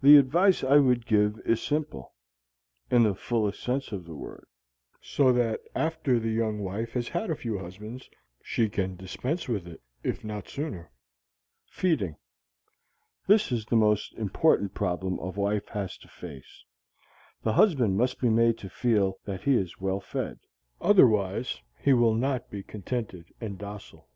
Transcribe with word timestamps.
The 0.00 0.16
advice 0.16 0.62
I 0.62 0.76
would 0.76 1.06
give 1.06 1.40
is 1.44 1.60
simple 1.60 2.14
(in 2.88 3.02
the 3.02 3.16
fullest 3.16 3.60
sense 3.60 3.90
of 3.90 4.04
the 4.04 4.14
word); 4.14 4.46
so 5.00 5.32
that 5.32 5.58
after 5.74 6.20
the 6.20 6.30
young 6.30 6.60
wife 6.60 6.92
has 6.92 7.08
had 7.08 7.30
a 7.30 7.34
few 7.34 7.58
husbands, 7.58 8.08
she 8.44 8.68
can 8.68 8.94
dispense 8.94 9.48
with 9.48 9.66
it, 9.66 9.82
if 10.04 10.22
not 10.22 10.46
sooner. 10.48 10.92
Feeding. 11.68 12.14
This 13.26 13.50
is 13.50 13.64
the 13.66 13.74
most 13.74 14.12
important 14.14 14.72
problem 14.72 15.18
a 15.18 15.30
wife 15.30 15.66
has 15.70 15.98
to 15.98 16.06
face. 16.06 16.62
The 17.42 17.54
husband 17.54 17.96
must 17.98 18.20
be 18.20 18.28
made 18.28 18.56
to 18.58 18.70
feel 18.70 19.18
that 19.24 19.40
he 19.42 19.56
is 19.56 19.80
well 19.80 19.98
fed. 19.98 20.38
Otherwise 20.80 21.60
he 21.76 21.92
will 21.92 22.14
not 22.14 22.52
be 22.52 22.62
contented 22.62 23.26
and 23.40 23.58
docile. 23.58 24.08